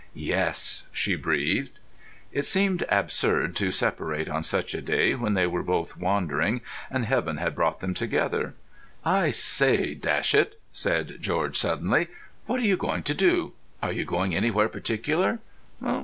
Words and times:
"Yes," 0.15 0.87
she 0.91 1.15
breathed. 1.15 1.77
It 2.31 2.47
seemed 2.47 2.85
absurd 2.89 3.55
to 3.57 3.69
separate 3.69 4.27
on 4.27 4.41
such 4.41 4.73
a 4.73 4.81
day 4.81 5.13
when 5.13 5.35
they 5.35 5.45
were 5.45 5.61
both 5.61 5.95
wandering, 5.95 6.61
and 6.89 7.05
Heaven 7.05 7.37
had 7.37 7.53
brought 7.53 7.81
them 7.81 7.93
together. 7.93 8.55
"I 9.05 9.29
say, 9.29 9.93
dash 9.93 10.33
it," 10.33 10.59
said 10.71 11.17
George 11.19 11.55
suddenly: 11.55 12.07
"what 12.47 12.59
are 12.59 12.65
you 12.65 12.77
going 12.77 13.03
to 13.03 13.13
do? 13.13 13.53
Are 13.83 13.93
you 13.93 14.03
going 14.03 14.33
anywhere 14.33 14.69
particular?" 14.69 15.37